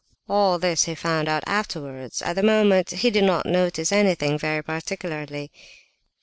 [0.27, 4.63] All this he found out afterwards; at the moment he did not notice anything, very
[4.63, 5.51] particularly.